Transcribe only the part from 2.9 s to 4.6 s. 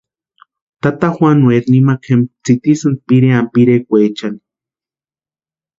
pireani pirekwaechani.